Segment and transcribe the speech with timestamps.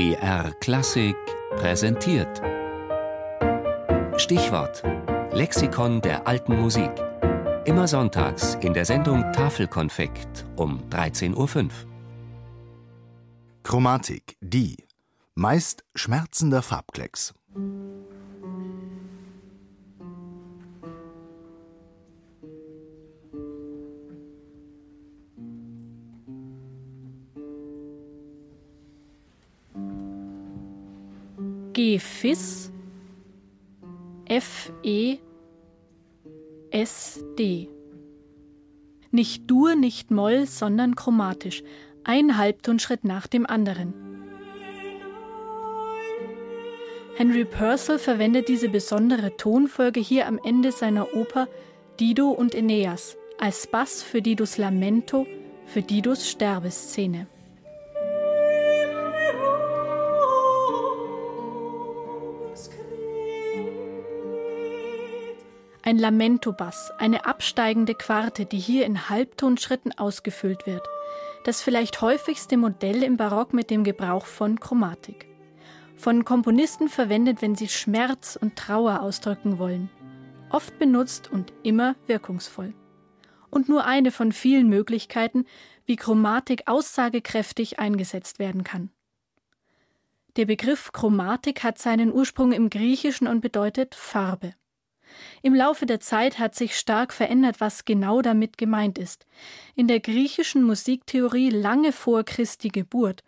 [0.00, 1.14] BR Klassik
[1.56, 2.40] präsentiert.
[4.16, 4.82] Stichwort:
[5.30, 6.90] Lexikon der alten Musik.
[7.66, 11.68] Immer sonntags in der Sendung Tafelkonfekt um 13.05 Uhr.
[13.62, 14.78] Chromatik, die.
[15.34, 17.34] Meist schmerzender Farbklecks.
[31.80, 32.70] G Fis
[34.26, 35.16] F E
[36.70, 37.70] S D.
[39.10, 41.62] Nicht Dur, nicht Moll, sondern chromatisch,
[42.04, 43.94] ein Halbtonschritt nach dem anderen.
[47.16, 51.48] Henry Purcell verwendet diese besondere Tonfolge hier am Ende seiner Oper
[51.98, 55.26] Dido und Aeneas als Bass für Didos Lamento,
[55.64, 57.26] für Didos Sterbeszene.
[65.82, 70.86] Ein Lamento-Bass, eine absteigende Quarte, die hier in Halbtonschritten ausgefüllt wird.
[71.44, 75.26] Das vielleicht häufigste Modell im Barock mit dem Gebrauch von Chromatik.
[75.96, 79.88] Von Komponisten verwendet, wenn sie Schmerz und Trauer ausdrücken wollen.
[80.50, 82.74] Oft benutzt und immer wirkungsvoll.
[83.48, 85.46] Und nur eine von vielen Möglichkeiten,
[85.86, 88.90] wie Chromatik aussagekräftig eingesetzt werden kann.
[90.36, 94.54] Der Begriff Chromatik hat seinen Ursprung im Griechischen und bedeutet Farbe.
[95.42, 99.26] Im Laufe der Zeit hat sich stark verändert, was genau damit gemeint ist.
[99.74, 103.22] In der griechischen Musiktheorie lange vor Christi Geburt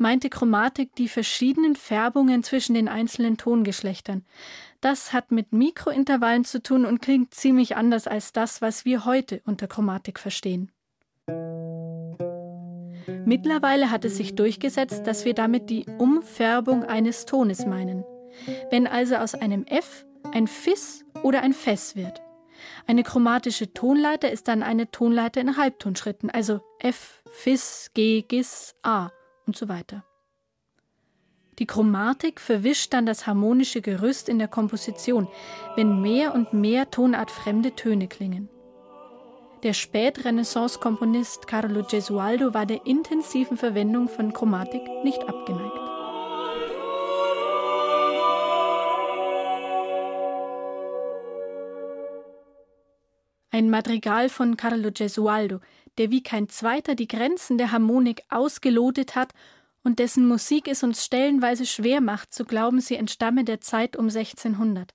[0.00, 4.24] meinte Chromatik die verschiedenen Färbungen zwischen den einzelnen Tongeschlechtern.
[4.80, 9.42] Das hat mit Mikrointervallen zu tun und klingt ziemlich anders als das, was wir heute
[9.44, 10.72] unter Chromatik verstehen.
[13.26, 18.04] Mittlerweile hat es sich durchgesetzt, dass wir damit die Umfärbung eines Tones meinen.
[18.70, 22.20] Wenn also aus einem F ein Fis oder ein Fess wird.
[22.86, 29.10] Eine chromatische Tonleiter ist dann eine Tonleiter in Halbtonschritten, also F, Fis, G, Gis, A
[29.46, 30.04] und so weiter.
[31.58, 35.28] Die Chromatik verwischt dann das harmonische Gerüst in der Komposition,
[35.76, 38.48] wenn mehr und mehr tonartfremde Töne klingen.
[39.62, 45.89] Der Spätrenaissance-Komponist Carlo Gesualdo war der intensiven Verwendung von Chromatik nicht abgeneigt.
[53.52, 55.58] Ein Madrigal von Carlo Gesualdo,
[55.98, 59.32] der wie kein zweiter die Grenzen der Harmonik ausgelotet hat
[59.82, 64.04] und dessen Musik es uns stellenweise schwer macht, zu glauben, sie entstamme der Zeit um
[64.04, 64.94] 1600.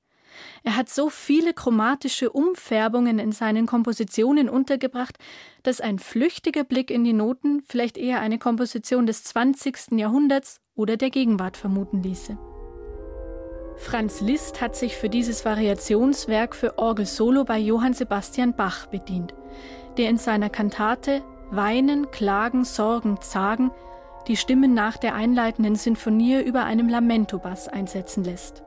[0.63, 5.17] Er hat so viele chromatische Umfärbungen in seinen Kompositionen untergebracht,
[5.63, 9.91] dass ein flüchtiger Blick in die Noten vielleicht eher eine Komposition des 20.
[9.91, 12.37] Jahrhunderts oder der Gegenwart vermuten ließe.
[13.77, 19.33] Franz Liszt hat sich für dieses Variationswerk für Orgel Solo bei Johann Sebastian Bach bedient,
[19.97, 21.21] der in seiner Kantate
[21.51, 23.71] Weinen, Klagen, Sorgen, Zagen
[24.27, 28.63] die Stimmen nach der einleitenden Sinfonie über einem Lamento-Bass einsetzen lässt.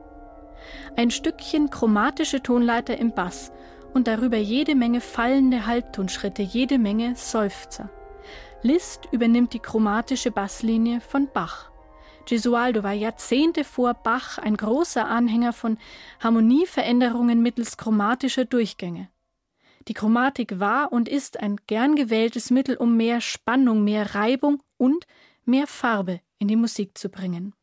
[0.97, 3.50] Ein Stückchen chromatische Tonleiter im Bass
[3.94, 7.91] und darüber jede Menge fallende Halbtonschritte, jede Menge Seufzer.
[8.62, 11.70] Liszt übernimmt die chromatische Basslinie von Bach.
[12.28, 15.78] Gesualdo war Jahrzehnte vor Bach ein großer Anhänger von
[16.21, 19.09] Harmonieveränderungen mittels chromatischer Durchgänge.
[19.89, 25.06] Die Chromatik war und ist ein gern gewähltes Mittel, um mehr Spannung, mehr Reibung und
[25.47, 27.55] mehr Farbe in die Musik zu bringen.